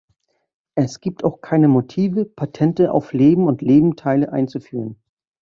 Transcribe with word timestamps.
Es 0.73 0.99
gibt 0.99 1.23
auch 1.23 1.41
keine 1.41 1.67
Motive, 1.67 2.25
Patente 2.25 2.91
auf 2.91 3.13
Leben 3.13 3.45
und 3.45 3.61
Lebendteile 3.61 4.31
einzuführen. 4.33 4.95